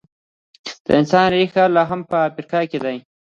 د 0.85 0.87
انسان 0.99 1.25
ریښې 1.33 1.65
لا 1.75 1.83
هم 1.89 2.01
په 2.09 2.17
افریقا 2.27 2.59
کې 2.69 2.77
دي. 2.85 2.97